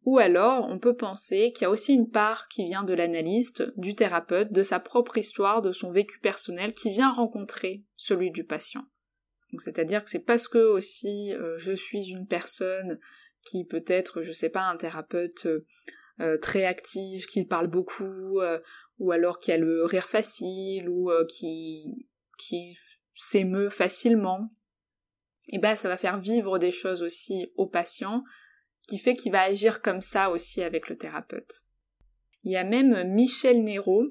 ou 0.08 0.20
alors, 0.20 0.66
on 0.70 0.80
peut 0.80 0.96
penser 0.96 1.52
qu'il 1.52 1.64
y 1.64 1.66
a 1.66 1.70
aussi 1.70 1.94
une 1.94 2.10
part 2.10 2.48
qui 2.48 2.64
vient 2.64 2.86
de 2.86 2.94
l'analyste, 2.94 3.74
du 3.76 3.94
thérapeute, 3.94 4.54
de 4.54 4.62
sa 4.62 4.80
propre 4.80 5.18
histoire, 5.18 5.62
de 5.62 5.74
son 5.74 5.92
vécu 5.92 6.18
personnel, 6.22 6.72
qui 6.72 6.90
vient 6.90 7.12
rencontrer 7.12 7.84
celui 7.98 8.32
du 8.32 8.46
patient. 8.46 8.86
C'est-à-dire 9.58 10.04
que 10.04 10.10
c'est 10.10 10.20
parce 10.20 10.48
que 10.48 10.58
aussi 10.58 11.34
euh, 11.34 11.58
je 11.58 11.72
suis 11.74 12.10
une 12.10 12.28
personne 12.28 13.00
qui 13.44 13.64
peut 13.64 13.86
être, 13.88 14.22
je 14.22 14.32
sais 14.32 14.50
pas, 14.50 14.64
un 14.64 14.76
thérapeute 14.76 15.46
euh, 15.46 15.66
euh, 16.20 16.38
très 16.38 16.66
actif, 16.66 17.26
qui 17.28 17.46
parle 17.46 17.68
beaucoup, 17.68 18.42
ou 19.00 19.12
alors 19.12 19.40
qui 19.40 19.52
a 19.52 19.58
le 19.58 19.86
rire 19.86 20.08
facile, 20.08 20.90
ou 20.90 21.12
qui, 21.30 22.08
qui 22.38 22.76
s'émeut 23.16 23.70
facilement, 23.70 24.50
et 25.50 25.60
ben 25.60 25.76
ça 25.76 25.88
va 25.88 25.98
faire 25.98 26.20
vivre 26.20 26.60
des 26.60 26.72
choses 26.72 27.04
aussi 27.04 27.52
au 27.56 27.68
patient 27.68 28.22
qui 28.88 28.98
fait 28.98 29.14
qu'il 29.14 29.32
va 29.32 29.42
agir 29.42 29.82
comme 29.82 30.02
ça 30.02 30.30
aussi 30.30 30.62
avec 30.64 30.90
le 30.90 30.98
thérapeute. 30.98 31.64
Il 32.44 32.52
y 32.52 32.58
a 32.58 32.64
même 32.64 33.04
Michel 33.14 33.64
Nero, 33.64 34.04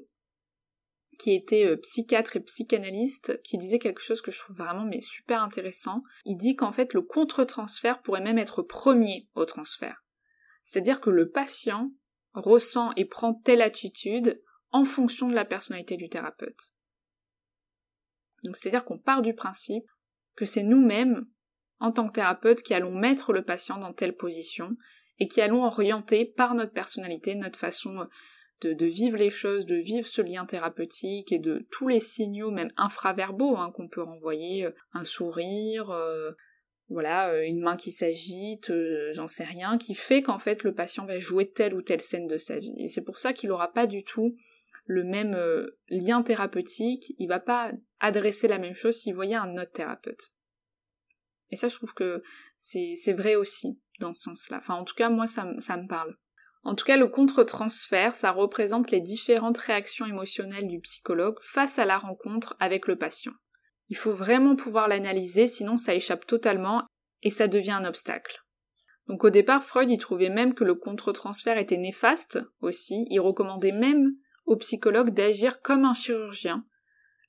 qui 1.17 1.33
était 1.33 1.65
euh, 1.65 1.77
psychiatre 1.77 2.35
et 2.35 2.39
psychanalyste, 2.41 3.41
qui 3.43 3.57
disait 3.57 3.79
quelque 3.79 4.01
chose 4.01 4.21
que 4.21 4.31
je 4.31 4.39
trouve 4.39 4.57
vraiment 4.57 4.89
super 5.01 5.41
intéressant. 5.41 6.03
Il 6.25 6.37
dit 6.37 6.55
qu'en 6.55 6.71
fait 6.71 6.93
le 6.93 7.01
contre-transfert 7.01 8.01
pourrait 8.01 8.21
même 8.21 8.37
être 8.37 8.61
premier 8.61 9.27
au 9.35 9.45
transfert. 9.45 10.03
C'est-à-dire 10.63 11.01
que 11.01 11.09
le 11.09 11.29
patient 11.29 11.91
ressent 12.33 12.91
et 12.95 13.05
prend 13.05 13.33
telle 13.33 13.61
attitude 13.61 14.41
en 14.71 14.85
fonction 14.85 15.29
de 15.29 15.33
la 15.33 15.45
personnalité 15.45 15.97
du 15.97 16.09
thérapeute. 16.09 16.73
Donc 18.43 18.55
c'est-à-dire 18.55 18.85
qu'on 18.85 18.99
part 18.99 19.21
du 19.21 19.33
principe 19.33 19.85
que 20.35 20.45
c'est 20.45 20.63
nous-mêmes 20.63 21.25
en 21.79 21.91
tant 21.91 22.07
que 22.07 22.13
thérapeute 22.13 22.61
qui 22.61 22.73
allons 22.73 22.93
mettre 22.93 23.33
le 23.33 23.43
patient 23.43 23.77
dans 23.77 23.93
telle 23.93 24.15
position 24.15 24.75
et 25.19 25.27
qui 25.27 25.41
allons 25.41 25.63
orienter 25.63 26.25
par 26.25 26.53
notre 26.53 26.73
personnalité, 26.73 27.33
notre 27.33 27.59
façon 27.59 28.07
de, 28.61 28.85
vivre 28.85 29.17
les 29.17 29.29
choses, 29.29 29.65
de 29.65 29.75
vivre 29.75 30.07
ce 30.07 30.21
lien 30.21 30.45
thérapeutique 30.45 31.31
et 31.31 31.39
de 31.39 31.65
tous 31.71 31.87
les 31.87 31.99
signaux, 31.99 32.51
même 32.51 32.71
infraverbaux, 32.77 33.57
hein, 33.57 33.71
qu'on 33.73 33.87
peut 33.87 34.01
renvoyer, 34.01 34.65
euh, 34.65 34.71
un 34.93 35.05
sourire, 35.05 35.91
euh, 35.91 36.31
voilà, 36.89 37.29
euh, 37.29 37.43
une 37.43 37.61
main 37.61 37.75
qui 37.75 37.91
s'agite, 37.91 38.71
j'en 39.11 39.27
sais 39.27 39.43
rien, 39.43 39.77
qui 39.77 39.93
fait 39.93 40.21
qu'en 40.21 40.39
fait 40.39 40.63
le 40.63 40.73
patient 40.73 41.05
va 41.05 41.19
jouer 41.19 41.49
telle 41.49 41.73
ou 41.73 41.81
telle 41.81 42.01
scène 42.01 42.27
de 42.27 42.37
sa 42.37 42.57
vie. 42.57 42.75
Et 42.79 42.87
c'est 42.87 43.03
pour 43.03 43.17
ça 43.17 43.33
qu'il 43.33 43.49
n'aura 43.49 43.71
pas 43.71 43.87
du 43.87 44.03
tout 44.03 44.35
le 44.85 45.03
même 45.03 45.37
lien 45.89 46.23
thérapeutique, 46.23 47.13
il 47.19 47.27
va 47.27 47.41
pas 47.41 47.73
adresser 47.99 48.47
la 48.47 48.57
même 48.57 48.73
chose 48.73 48.95
s'il 48.95 49.13
voyait 49.13 49.35
un 49.35 49.57
autre 49.57 49.73
thérapeute. 49.73 50.31
Et 51.51 51.55
ça, 51.55 51.67
je 51.67 51.75
trouve 51.75 51.93
que 51.93 52.21
c'est 52.57 53.13
vrai 53.13 53.35
aussi 53.35 53.79
dans 53.99 54.13
ce 54.13 54.23
sens-là. 54.23 54.57
Enfin, 54.57 54.75
en 54.75 54.83
tout 54.83 54.95
cas, 54.95 55.09
moi, 55.09 55.27
ça, 55.27 55.45
me 55.45 55.87
parle. 55.87 56.15
En 56.67 56.75
tout 56.75 56.83
cas, 56.83 56.97
le 56.97 57.07
contre-transfert, 57.07 58.13
ça 58.13 58.31
représente 58.31 58.91
les 58.91 58.99
différentes 58.99 59.57
réactions 59.57 60.05
émotionnelles 60.05 60.67
du 60.67 60.81
psychologue 60.81 61.39
face 61.41 61.79
à 61.79 61.85
la 61.85 61.97
rencontre 61.97 62.57
avec 62.59 62.87
le 62.87 62.97
patient. 62.97 63.31
Il 63.87 63.95
faut 63.95 64.11
vraiment 64.11 64.57
pouvoir 64.57 64.89
l'analyser, 64.89 65.47
sinon 65.47 65.77
ça 65.77 65.95
échappe 65.95 66.27
totalement 66.27 66.83
et 67.21 67.29
ça 67.29 67.47
devient 67.47 67.71
un 67.71 67.85
obstacle. 67.85 68.43
Donc 69.07 69.23
au 69.23 69.29
départ, 69.29 69.63
Freud 69.63 69.89
y 69.89 69.97
trouvait 69.97 70.29
même 70.29 70.53
que 70.53 70.65
le 70.65 70.75
contre-transfert 70.75 71.57
était 71.57 71.77
néfaste 71.77 72.37
aussi, 72.59 73.05
il 73.09 73.21
recommandait 73.21 73.71
même 73.71 74.11
au 74.45 74.57
psychologue 74.57 75.11
d'agir 75.11 75.61
comme 75.61 75.85
un 75.85 75.93
chirurgien, 75.93 76.65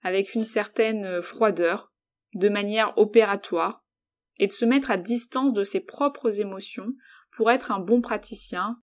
avec 0.03 0.35
une 0.35 0.43
certaine 0.43 1.23
froideur, 1.23 1.93
de 2.35 2.49
manière 2.49 2.93
opératoire, 2.99 3.85
et 4.39 4.49
de 4.49 4.53
se 4.53 4.65
mettre 4.65 4.91
à 4.91 4.97
distance 4.97 5.53
de 5.53 5.63
ses 5.63 5.79
propres 5.79 6.41
émotions 6.41 6.89
pour 7.37 7.53
être 7.53 7.71
un 7.71 7.79
bon 7.79 8.01
praticien, 8.01 8.81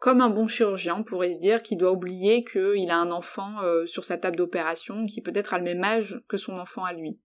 comme 0.00 0.22
un 0.22 0.30
bon 0.30 0.48
chirurgien, 0.48 1.02
pourrait 1.02 1.30
se 1.30 1.38
dire 1.38 1.62
qu'il 1.62 1.76
doit 1.76 1.92
oublier 1.92 2.42
qu'il 2.42 2.90
a 2.90 2.96
un 2.96 3.10
enfant 3.10 3.62
euh, 3.62 3.84
sur 3.84 4.04
sa 4.04 4.16
table 4.16 4.36
d'opération 4.36 5.04
qui 5.04 5.20
peut-être 5.20 5.52
a 5.54 5.58
le 5.58 5.64
même 5.64 5.84
âge 5.84 6.20
que 6.26 6.38
son 6.38 6.58
enfant 6.58 6.84
à 6.84 6.94
lui. 6.94 7.20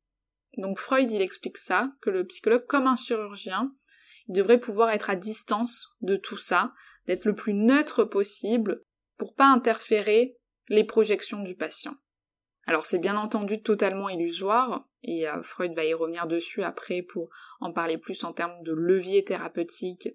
Donc 0.57 0.77
Freud, 0.77 1.09
il 1.09 1.21
explique 1.21 1.57
ça, 1.57 1.91
que 2.01 2.09
le 2.09 2.25
psychologue, 2.25 2.65
comme 2.67 2.85
un 2.85 2.97
chirurgien, 2.97 3.73
il 4.27 4.35
devrait 4.35 4.59
pouvoir 4.59 4.89
être 4.89 5.09
à 5.09 5.15
distance 5.15 5.95
de 6.01 6.17
tout 6.17 6.37
ça, 6.37 6.73
d'être 7.07 7.25
le 7.25 7.33
plus 7.33 7.53
neutre 7.53 8.03
possible 8.03 8.83
pour 9.17 9.35
pas 9.35 9.47
interférer 9.47 10.37
les 10.67 10.83
projections 10.83 11.43
du 11.43 11.55
patient. 11.55 11.95
Alors 12.67 12.85
c'est 12.85 12.99
bien 12.99 13.15
entendu 13.15 13.61
totalement 13.61 14.09
illusoire, 14.09 14.85
et 15.03 15.29
euh, 15.29 15.41
Freud 15.43 15.73
va 15.75 15.85
y 15.85 15.93
revenir 15.93 16.27
dessus 16.27 16.63
après 16.63 17.03
pour 17.03 17.29
en 17.61 17.71
parler 17.71 17.97
plus 17.97 18.23
en 18.25 18.33
termes 18.33 18.61
de 18.63 18.73
levier 18.73 19.23
thérapeutique 19.23 20.09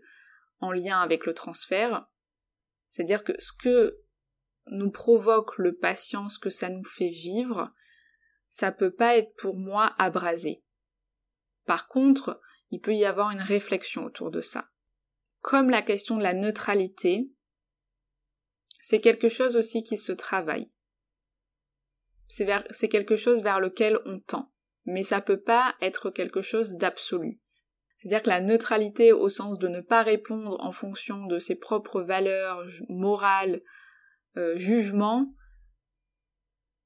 en 0.58 0.72
lien 0.72 1.00
avec 1.00 1.24
le 1.24 1.32
transfert. 1.32 2.06
C'est-à-dire 2.90 3.24
que 3.24 3.32
ce 3.40 3.52
que 3.52 3.98
nous 4.66 4.90
provoque 4.90 5.56
le 5.56 5.74
patient, 5.74 6.28
ce 6.28 6.38
que 6.38 6.50
ça 6.50 6.68
nous 6.68 6.84
fait 6.84 7.08
vivre, 7.08 7.72
ça 8.50 8.70
peut 8.70 8.92
pas 8.92 9.16
être 9.16 9.34
pour 9.36 9.56
moi 9.56 9.94
abrasé. 9.96 10.62
Par 11.64 11.88
contre, 11.88 12.38
il 12.70 12.82
peut 12.82 12.94
y 12.94 13.06
avoir 13.06 13.30
une 13.30 13.40
réflexion 13.40 14.04
autour 14.04 14.30
de 14.30 14.42
ça. 14.42 14.68
Comme 15.40 15.70
la 15.70 15.80
question 15.80 16.18
de 16.18 16.22
la 16.22 16.34
neutralité, 16.34 17.30
c'est 18.80 19.00
quelque 19.00 19.30
chose 19.30 19.56
aussi 19.56 19.82
qui 19.82 19.96
se 19.96 20.12
travaille 20.12 20.66
c'est 22.70 22.88
quelque 22.88 23.16
chose 23.16 23.42
vers 23.42 23.60
lequel 23.60 23.98
on 24.06 24.20
tend. 24.20 24.52
Mais 24.84 25.02
ça 25.02 25.20
peut 25.20 25.40
pas 25.40 25.74
être 25.80 26.10
quelque 26.10 26.40
chose 26.40 26.76
d'absolu. 26.76 27.39
C'est-à-dire 28.00 28.22
que 28.22 28.30
la 28.30 28.40
neutralité 28.40 29.12
au 29.12 29.28
sens 29.28 29.58
de 29.58 29.68
ne 29.68 29.82
pas 29.82 30.02
répondre 30.02 30.56
en 30.60 30.72
fonction 30.72 31.26
de 31.26 31.38
ses 31.38 31.54
propres 31.54 32.00
valeurs 32.00 32.64
morales, 32.88 33.60
euh, 34.38 34.56
jugements, 34.56 35.34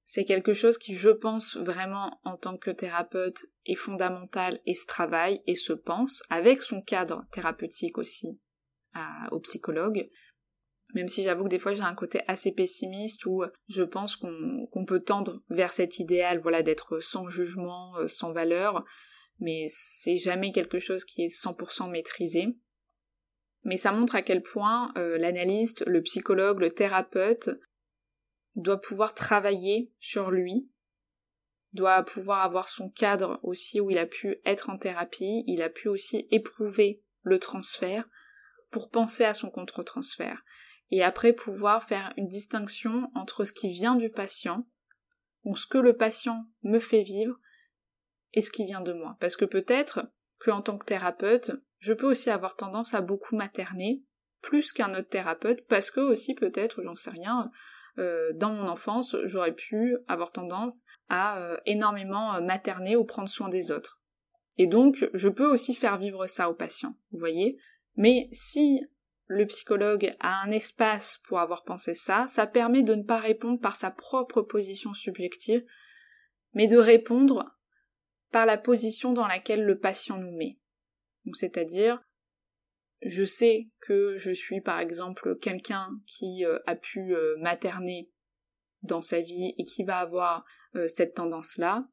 c'est 0.03 0.25
quelque 0.25 0.55
chose 0.55 0.77
qui, 0.77 0.97
je 0.97 1.11
pense, 1.11 1.57
vraiment 1.57 2.19
en 2.25 2.37
tant 2.37 2.57
que 2.57 2.73
thérapeute 2.73 3.47
est 3.65 3.77
fondamental 3.77 4.61
et 4.67 4.75
se 4.75 4.87
travaille 4.87 5.41
et 5.47 5.55
se 5.55 5.73
pense 5.73 6.25
avec 6.31 6.63
son 6.63 6.83
cadre 6.83 7.25
thérapeutique 7.31 7.97
aussi 7.97 8.41
au 9.31 9.39
psychologue, 9.39 10.09
même 10.95 11.09
si 11.09 11.23
j'avoue 11.23 11.45
que 11.45 11.49
des 11.49 11.59
fois 11.61 11.75
j'ai 11.75 11.83
un 11.83 11.95
côté 11.95 12.23
assez 12.27 12.51
pessimiste 12.53 13.25
où 13.27 13.45
je 13.69 13.83
pense 13.83 14.17
qu'on 14.17 14.85
peut 14.85 15.01
tendre 15.01 15.43
vers 15.49 15.73
cet 15.73 16.01
idéal, 16.01 16.41
voilà, 16.41 16.65
d'être 16.65 16.99
sans 16.99 17.29
jugement, 17.29 17.97
euh, 17.99 18.09
sans 18.09 18.33
valeur, 18.33 18.85
mais 19.41 19.67
c'est 19.69 20.17
jamais 20.17 20.53
quelque 20.53 20.79
chose 20.79 21.05
qui 21.05 21.25
est 21.25 21.29
100% 21.29 21.91
maîtrisé. 21.91 22.57
Mais 23.65 23.77
ça 23.77 23.93
montre 23.93 24.15
à 24.15 24.23
quel 24.23 24.43
point 24.43 24.93
euh, 24.97 25.17
l'analyste, 25.19 25.85
le 25.87 26.03
psychologue, 26.03 26.61
le 26.61 26.71
thérapeute 26.71 27.51
doit 28.55 28.81
pouvoir 28.81 29.15
travailler 29.15 29.93
sur 29.99 30.31
lui, 30.31 30.71
doit 31.73 32.03
pouvoir 32.05 32.43
avoir 32.43 32.69
son 32.69 32.89
cadre 32.89 33.41
aussi 33.43 33.81
où 33.81 33.91
il 33.91 33.99
a 33.99 34.07
pu 34.07 34.37
être 34.45 34.71
en 34.71 34.79
thérapie, 34.79 35.45
il 35.47 35.63
a 35.63 35.71
pu 35.71 35.89
aussi 35.89 36.29
éprouver 36.31 37.03
le 37.23 37.39
transfert 37.39 38.09
pour 38.71 38.91
penser 38.91 39.25
à 39.25 39.35
son 39.35 39.51
contre-transfert 39.51 40.45
et 40.91 41.03
après 41.03 41.33
pouvoir 41.33 41.83
faire 41.83 42.13
une 42.17 42.29
distinction 42.29 43.11
entre 43.15 43.45
ce 43.45 43.53
qui 43.53 43.69
vient 43.69 43.97
du 43.97 44.11
patient, 44.11 44.67
ou 45.43 45.57
ce 45.57 45.67
que 45.67 45.79
le 45.79 45.97
patient 45.97 46.47
me 46.63 46.79
fait 46.79 47.03
vivre, 47.03 47.39
et 48.35 48.43
ce 48.43 48.51
qui 48.51 48.67
vient 48.67 48.83
de 48.83 48.93
moi. 48.93 49.17
Parce 49.21 49.37
que 49.37 49.45
peut-être 49.45 50.07
que 50.39 50.51
en 50.51 50.61
tant 50.61 50.77
que 50.77 50.85
thérapeute, 50.85 51.53
je 51.79 51.93
peux 51.93 52.11
aussi 52.11 52.31
avoir 52.31 52.57
tendance 52.57 52.95
à 52.95 53.01
beaucoup 53.01 53.37
materner, 53.37 54.03
plus 54.43 54.73
qu'un 54.73 54.95
autre 54.95 55.09
thérapeute, 55.09 55.67
parce 55.69 55.91
que 55.91 56.01
aussi 56.01 56.35
peut-être, 56.35 56.83
j'en 56.83 56.97
sais 56.97 57.11
rien, 57.11 57.51
euh, 57.99 58.33
dans 58.35 58.51
mon 58.51 58.69
enfance, 58.69 59.17
j'aurais 59.25 59.55
pu 59.55 59.97
avoir 60.09 60.33
tendance 60.33 60.83
à 61.09 61.39
euh, 61.41 61.57
énormément 61.65 62.35
euh, 62.35 62.41
materner 62.41 62.97
ou 62.97 63.05
prendre 63.05 63.29
soin 63.29 63.49
des 63.49 63.71
autres. 63.71 64.01
Et 64.59 64.67
donc, 64.67 65.09
je 65.15 65.29
peux 65.29 65.47
aussi 65.47 65.75
faire 65.75 65.99
vivre 65.99 66.27
ça 66.27 66.51
aux 66.51 66.55
patients, 66.55 66.97
vous 67.13 67.19
voyez. 67.19 67.57
Mais 67.97 68.29
si 68.33 68.85
le 69.27 69.47
psychologue 69.47 70.15
a 70.21 70.43
un 70.43 70.51
espace 70.51 71.21
pour 71.27 71.39
avoir 71.39 71.65
pensé 71.65 71.95
ça, 71.95 72.27
ça 72.29 72.47
permet 72.47 72.83
de 72.83 72.95
ne 72.95 73.03
pas 73.03 73.19
répondre 73.19 73.61
par 73.61 73.77
sa 73.77 73.91
propre 73.91 74.43
position 74.43 74.93
subjective, 74.93 75.65
mais 76.53 76.67
de 76.67 76.77
répondre 76.77 77.54
la 78.45 78.59
position 78.59 79.13
dans 79.13 79.27
laquelle 79.27 79.65
le 79.65 79.79
patient 79.79 80.19
nous 80.19 80.37
met. 80.37 80.59
Donc 81.25 81.37
c'est-à-dire, 81.37 82.03
je 83.03 83.25
sais 83.25 83.69
que 83.81 84.17
je 84.17 84.31
suis 84.31 84.61
par 84.61 84.81
exemple 84.81 85.37
quelqu'un 85.41 85.89
qui 86.07 86.45
euh, 86.45 86.59
a 86.67 86.75
pu 86.75 87.15
euh, 87.15 87.37
materner 87.39 88.11
dans 88.83 89.03
sa 89.03 89.21
vie 89.21 89.55
et 89.57 89.65
qui 89.65 89.85
va 89.85 89.99
avoir 89.99 90.45
euh, 90.75 90.89
cette 90.89 91.15
tendance-là, 91.15 91.87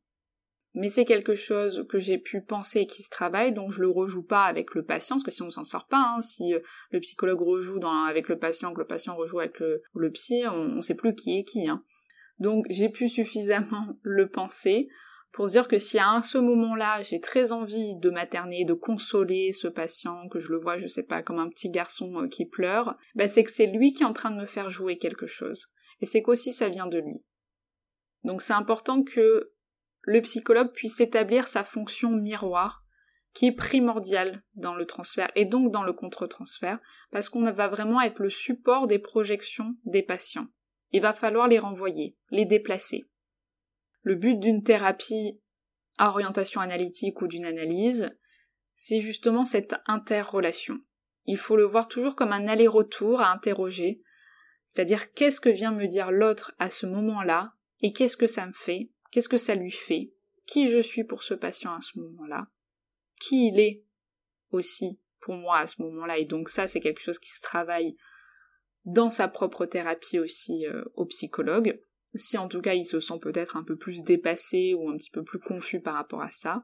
mais 0.74 0.89
c'est 0.89 1.05
quelque 1.05 1.36
chose 1.36 1.86
que 1.89 2.00
j'ai 2.00 2.17
pu 2.17 2.41
penser 2.41 2.81
et 2.81 2.86
qui 2.86 3.03
se 3.03 3.10
travaille, 3.10 3.53
donc 3.53 3.71
je 3.71 3.81
le 3.81 3.89
rejoue 3.89 4.24
pas 4.24 4.45
avec 4.45 4.74
le 4.74 4.83
patient, 4.83 5.15
parce 5.15 5.24
que 5.24 5.31
si 5.31 5.41
on 5.41 5.50
s'en 5.50 5.65
sort 5.65 5.88
pas, 5.88 6.15
hein, 6.15 6.21
si 6.21 6.53
le 6.91 7.00
psychologue 7.01 7.41
rejoue 7.41 7.79
avec 8.07 8.29
le 8.29 8.39
patient, 8.39 8.74
que 8.74 8.79
le 8.79 8.88
patient 8.88 9.15
rejoue 9.15 9.39
avec 9.39 9.60
le, 9.60 10.12
psy, 10.12 10.43
on, 10.50 10.75
ne 10.75 10.81
sait 10.81 10.95
plus 10.95 11.13
qui 11.13 11.38
est 11.38 11.43
qui. 11.43 11.67
Hein. 11.67 11.83
Donc 12.39 12.65
j'ai 12.69 12.89
pu 12.89 13.10
suffisamment 13.10 13.98
le 14.01 14.29
penser 14.29 14.88
pour 15.31 15.47
se 15.47 15.53
dire 15.53 15.67
que 15.67 15.77
si 15.77 15.97
à 15.97 16.21
ce 16.23 16.38
moment-là 16.38 17.01
j'ai 17.01 17.19
très 17.19 17.51
envie 17.51 17.95
de 17.97 18.09
materner, 18.09 18.65
de 18.65 18.73
consoler 18.73 19.51
ce 19.51 19.67
patient, 19.67 20.27
que 20.29 20.39
je 20.39 20.51
le 20.51 20.59
vois, 20.59 20.77
je 20.77 20.88
sais 20.88 21.03
pas, 21.03 21.23
comme 21.23 21.39
un 21.39 21.50
petit 21.50 21.69
garçon 21.69 22.23
euh, 22.23 22.27
qui 22.27 22.45
pleure, 22.45 22.95
bah 23.15 23.27
c'est 23.27 23.43
que 23.43 23.51
c'est 23.51 23.67
lui 23.67 23.93
qui 23.93 24.03
est 24.03 24.07
en 24.07 24.13
train 24.13 24.31
de 24.31 24.39
me 24.39 24.45
faire 24.45 24.69
jouer 24.69 24.97
quelque 24.97 25.27
chose. 25.27 25.67
Et 26.00 26.05
c'est 26.05 26.21
qu'aussi 26.21 26.53
ça 26.53 26.69
vient 26.69 26.88
de 26.88 27.00
lui. 27.00 27.25
Donc 28.23 28.41
c'est 28.41 28.53
important 28.53 29.03
que 29.03 29.51
le 30.03 30.21
psychologue 30.21 30.71
puisse 30.73 31.00
établir 31.00 31.47
sa 31.47 31.63
fonction 31.63 32.11
miroir, 32.11 32.83
qui 33.33 33.47
est 33.47 33.51
primordiale 33.51 34.43
dans 34.55 34.75
le 34.75 34.85
transfert 34.85 35.31
et 35.35 35.45
donc 35.45 35.71
dans 35.71 35.83
le 35.83 35.93
contre-transfert, 35.93 36.79
parce 37.11 37.29
qu'on 37.29 37.50
va 37.50 37.67
vraiment 37.67 38.01
être 38.01 38.19
le 38.19 38.29
support 38.29 38.88
des 38.88 39.00
projections 39.00 39.75
des 39.85 40.03
patients. 40.03 40.47
Il 40.91 41.01
va 41.01 41.13
falloir 41.13 41.47
les 41.47 41.59
renvoyer, 41.59 42.17
les 42.31 42.45
déplacer. 42.45 43.07
Le 44.01 44.15
but 44.15 44.39
d'une 44.39 44.63
thérapie 44.63 45.39
à 45.98 46.10
orientation 46.10 46.62
analytique 46.62 47.22
ou 47.22 47.27
d'une 47.27 47.46
analyse, 47.46 48.10
c'est 48.75 49.00
justement 49.00 49.46
cette 49.46 49.75
interrelation. 49.86 50.79
Il 51.25 51.38
faut 51.38 51.55
le 51.55 51.65
voir 51.65 51.88
toujours 51.88 52.15
comme 52.15 52.31
un 52.31 52.48
aller-retour 52.48 53.22
à 53.22 53.31
interroger, 53.31 54.01
c'est-à-dire 54.65 55.13
qu'est-ce 55.13 55.41
que 55.41 55.50
vient 55.50 55.72
me 55.72 55.86
dire 55.86 56.12
l'autre 56.12 56.55
à 56.58 56.70
ce 56.70 56.86
moment-là, 56.88 57.53
et 57.81 57.93
qu'est-ce 57.93 58.17
que 58.17 58.27
ça 58.27 58.46
me 58.46 58.53
fait, 58.53 58.89
qu'est-ce 59.12 59.29
que 59.29 59.38
ça 59.38 59.53
lui 59.53 59.72
fait, 59.72 60.13
qui 60.48 60.67
je 60.67 60.79
suis 60.79 61.03
pour 61.03 61.24
ce 61.24 61.34
patient 61.34 61.74
à 61.74 61.81
ce 61.81 62.00
moment-là, 62.00 62.48
qui 63.20 63.48
il 63.48 63.60
est 63.60 63.84
aussi 64.50 65.00
pour 65.20 65.36
moi 65.36 65.60
à 65.60 65.67
ce 65.67 65.81
moment-là, 65.84 66.17
et 66.17 66.25
donc 66.25 66.50
ça 66.50 66.65
c'est 66.65 66.79
quelque 66.79 67.01
chose 67.01 67.20
qui 67.20 67.29
se 67.29 67.41
travaille 67.41 67.96
dans 68.86 69.12
sa 69.12 69.27
propre 69.27 69.67
thérapie 69.67 70.17
aussi 70.17 70.65
euh, 70.65 70.84
au 70.96 71.05
psychologue 71.05 71.79
si 72.15 72.38
en 72.38 72.48
tout 72.48 72.62
cas 72.62 72.74
il 72.74 72.86
se 72.86 73.00
sent 73.00 73.20
peut-être 73.22 73.56
un 73.58 73.63
peu 73.63 73.75
plus 73.75 74.03
dépassé 74.03 74.74
ou 74.74 74.89
un 74.89 74.98
petit 74.98 75.12
peu 75.12 75.24
plus 75.24 75.39
confus 75.39 75.82
par 75.82 75.96
rapport 75.96 76.22
à 76.22 76.30
ça. 76.30 76.63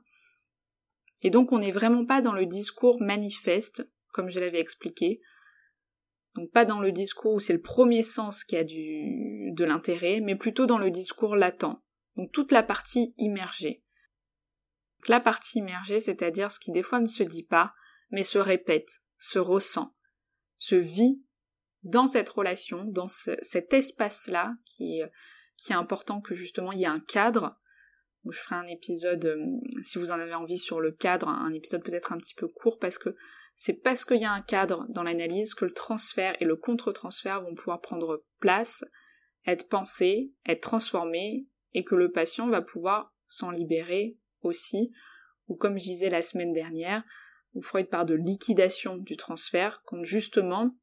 Et 1.23 1.29
donc 1.29 1.51
on 1.51 1.59
n'est 1.59 1.71
vraiment 1.71 2.05
pas 2.05 2.21
dans 2.21 2.33
le 2.33 2.45
discours 2.45 3.01
manifeste, 3.01 3.89
comme 4.11 4.29
je 4.29 4.39
l'avais 4.39 4.59
expliqué, 4.59 5.19
donc 6.35 6.51
pas 6.51 6.65
dans 6.65 6.79
le 6.79 6.91
discours 6.91 7.33
où 7.33 7.39
c'est 7.39 7.53
le 7.53 7.61
premier 7.61 8.03
sens 8.03 8.43
qui 8.43 8.55
a 8.55 8.63
du, 8.63 9.51
de 9.53 9.65
l'intérêt, 9.65 10.21
mais 10.21 10.35
plutôt 10.35 10.67
dans 10.67 10.77
le 10.77 10.91
discours 10.91 11.35
latent, 11.35 11.81
donc 12.15 12.31
toute 12.31 12.51
la 12.51 12.63
partie 12.63 13.13
immergée. 13.17 13.83
la 15.07 15.19
partie 15.19 15.59
immergée, 15.59 15.99
c'est-à-dire 15.99 16.51
ce 16.51 16.59
qui 16.59 16.71
des 16.71 16.83
fois 16.83 16.99
ne 16.99 17.07
se 17.07 17.23
dit 17.23 17.43
pas, 17.43 17.73
mais 18.11 18.23
se 18.23 18.37
répète, 18.37 19.01
se 19.17 19.39
ressent, 19.39 19.93
se 20.55 20.75
vit 20.75 21.23
dans 21.87 22.07
cette 22.07 22.29
relation, 22.29 22.85
dans 22.85 23.07
cet 23.07 23.73
espace-là 23.73 24.53
qui 24.65 24.99
est 24.99 25.73
important 25.73 26.21
que 26.21 26.35
justement 26.35 26.71
il 26.71 26.79
y 26.79 26.83
ait 26.83 26.87
un 26.87 26.99
cadre. 26.99 27.57
je 28.29 28.37
ferai 28.39 28.55
un 28.55 28.67
épisode, 28.67 29.25
euh, 29.25 29.45
si 29.83 29.97
vous 29.97 30.11
en 30.11 30.19
avez 30.19 30.33
envie, 30.33 30.57
sur 30.57 30.81
le 30.81 30.91
cadre, 30.91 31.29
un 31.29 31.53
épisode 31.53 31.83
peut-être 31.83 32.11
un 32.11 32.17
petit 32.17 32.35
peu 32.35 32.47
court, 32.47 32.77
parce 32.77 32.97
que 32.97 33.15
c'est 33.55 33.73
parce 33.73 34.03
qu'il 34.03 34.21
y 34.21 34.25
a 34.25 34.31
un 34.31 34.41
cadre 34.41 34.85
dans 34.89 35.03
l'analyse 35.03 35.53
que 35.53 35.65
le 35.65 35.71
transfert 35.71 36.35
et 36.41 36.45
le 36.45 36.57
contre-transfert 36.57 37.41
vont 37.41 37.55
pouvoir 37.55 37.79
prendre 37.79 38.23
place, 38.39 38.83
être 39.45 39.69
pensés, 39.69 40.33
être 40.45 40.61
transformés, 40.61 41.47
et 41.73 41.83
que 41.83 41.95
le 41.95 42.11
patient 42.11 42.49
va 42.49 42.61
pouvoir 42.61 43.13
s'en 43.27 43.49
libérer 43.49 44.17
aussi, 44.41 44.91
ou 45.47 45.55
comme 45.55 45.77
je 45.77 45.83
disais 45.83 46.09
la 46.09 46.21
semaine 46.21 46.53
dernière, 46.53 47.03
où 47.53 47.61
Freud 47.61 47.87
parle 47.87 48.07
de 48.07 48.15
liquidation 48.15 48.97
du 48.97 49.15
transfert, 49.15 49.81
quand 49.85 50.03
justement 50.03 50.75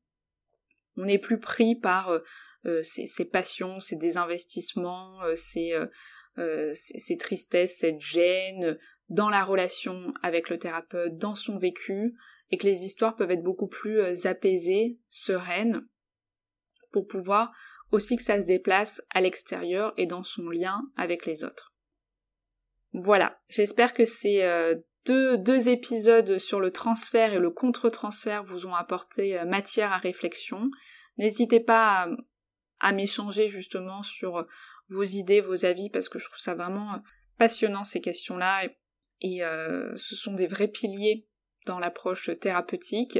on 0.96 1.04
n'est 1.04 1.18
plus 1.18 1.38
pris 1.38 1.74
par 1.74 2.10
euh, 2.10 2.20
euh, 2.66 2.82
ses, 2.82 3.26
passions, 3.26 3.78
ses 3.78 3.96
désinvestissements, 3.96 5.22
euh, 5.24 5.34
euh, 6.38 6.72
ses, 6.72 7.16
tristesses, 7.18 7.76
cette 7.78 8.00
gêne 8.00 8.78
dans 9.10 9.28
la 9.28 9.44
relation 9.44 10.14
avec 10.22 10.48
le 10.48 10.58
thérapeute, 10.58 11.18
dans 11.18 11.34
son 11.34 11.58
vécu, 11.58 12.14
et 12.50 12.56
que 12.56 12.66
les 12.66 12.84
histoires 12.84 13.16
peuvent 13.16 13.30
être 13.30 13.42
beaucoup 13.42 13.66
plus 13.66 14.24
apaisées, 14.24 14.98
sereines, 15.08 15.86
pour 16.90 17.06
pouvoir 17.06 17.52
aussi 17.90 18.16
que 18.16 18.22
ça 18.22 18.40
se 18.40 18.46
déplace 18.46 19.02
à 19.10 19.20
l'extérieur 19.20 19.92
et 19.98 20.06
dans 20.06 20.22
son 20.22 20.48
lien 20.48 20.80
avec 20.96 21.26
les 21.26 21.44
autres. 21.44 21.74
Voilà, 22.94 23.38
j'espère 23.48 23.92
que 23.92 24.06
ces 24.06 24.40
deux, 25.06 25.68
épisodes 25.68 26.38
sur 26.38 26.60
le 26.60 26.70
transfert 26.70 27.32
et 27.32 27.38
le 27.38 27.50
contre-transfert 27.50 28.44
vous 28.44 28.66
ont 28.66 28.74
apporté 28.74 29.42
matière 29.44 29.92
à 29.92 29.98
réflexion. 29.98 30.70
N'hésitez 31.18 31.60
pas 31.60 32.08
à 32.80 32.92
m'échanger 32.92 33.48
justement 33.48 34.02
sur 34.02 34.46
vos 34.88 35.02
idées, 35.02 35.40
vos 35.40 35.64
avis, 35.64 35.90
parce 35.90 36.08
que 36.08 36.18
je 36.18 36.24
trouve 36.26 36.38
ça 36.38 36.54
vraiment 36.54 37.00
passionnant 37.38 37.84
ces 37.84 38.00
questions-là, 38.00 38.68
et, 39.20 39.44
euh, 39.44 39.96
ce 39.96 40.14
sont 40.14 40.34
des 40.34 40.46
vrais 40.46 40.68
piliers 40.68 41.26
dans 41.66 41.78
l'approche 41.78 42.30
thérapeutique. 42.40 43.18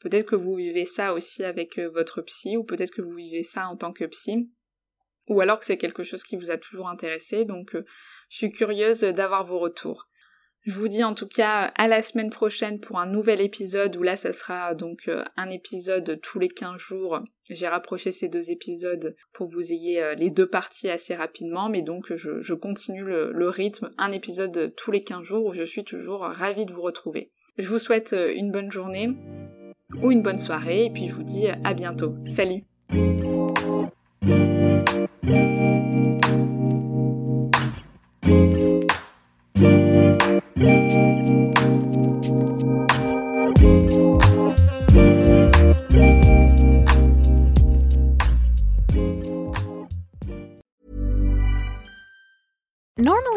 Peut-être 0.00 0.26
que 0.26 0.36
vous 0.36 0.56
vivez 0.56 0.84
ça 0.84 1.14
aussi 1.14 1.44
avec 1.44 1.78
euh, 1.78 1.88
votre 1.88 2.22
psy, 2.22 2.56
ou 2.56 2.64
peut-être 2.64 2.90
que 2.90 3.02
vous 3.02 3.14
vivez 3.14 3.42
ça 3.42 3.68
en 3.68 3.76
tant 3.76 3.92
que 3.92 4.04
psy, 4.04 4.50
ou 5.28 5.40
alors 5.40 5.58
que 5.58 5.64
c'est 5.64 5.78
quelque 5.78 6.02
chose 6.02 6.24
qui 6.24 6.36
vous 6.36 6.50
a 6.50 6.58
toujours 6.58 6.88
intéressé, 6.88 7.44
donc 7.44 7.74
euh, 7.74 7.84
je 8.28 8.38
suis 8.38 8.50
curieuse 8.50 9.00
d'avoir 9.00 9.46
vos 9.46 9.58
retours. 9.58 10.08
Je 10.64 10.78
vous 10.78 10.88
dis 10.88 11.04
en 11.04 11.12
tout 11.12 11.26
cas 11.26 11.72
à 11.76 11.88
la 11.88 12.00
semaine 12.00 12.30
prochaine 12.30 12.80
pour 12.80 12.98
un 12.98 13.06
nouvel 13.06 13.42
épisode 13.42 13.96
où 13.96 14.02
là 14.02 14.16
ça 14.16 14.32
sera 14.32 14.74
donc 14.74 15.08
euh, 15.08 15.22
un 15.36 15.50
épisode 15.50 16.18
tous 16.22 16.38
les 16.38 16.48
15 16.48 16.78
jours. 16.78 17.20
J'ai 17.50 17.68
rapproché 17.68 18.12
ces 18.12 18.28
deux 18.28 18.50
épisodes 18.50 19.14
pour 19.34 19.48
que 19.48 19.54
vous 19.54 19.72
ayez 19.72 20.02
euh, 20.02 20.14
les 20.14 20.30
deux 20.30 20.48
parties 20.48 20.88
assez 20.88 21.14
rapidement, 21.14 21.68
mais 21.68 21.82
donc 21.82 22.14
je, 22.14 22.54
continue 22.54 23.04
le, 23.04 23.48
rythme, 23.48 23.90
un 23.98 24.10
épisode 24.10 24.72
tous 24.74 24.90
les 24.90 25.02
15 25.02 25.22
jours 25.22 25.44
où 25.44 25.52
je 25.52 25.64
suis 25.64 25.84
toujours 25.84 26.20
ravie 26.22 26.64
de 26.64 26.72
vous 26.72 26.82
retrouver. 26.82 27.30
Je 27.58 27.68
vous 27.68 27.78
souhaite 27.78 28.14
euh, 28.14 28.32
une 28.34 28.50
bonne 28.50 28.72
journée 28.72 29.10
ou 30.02 30.10
une 30.10 30.22
bonne 30.22 30.38
soirée 30.38 30.86
et 30.86 30.90
puis 30.90 31.08
je 31.08 31.14
vous 31.14 31.24
dis 31.24 31.46
à 31.62 31.74
bientôt. 31.74 32.14
Salut 32.24 32.64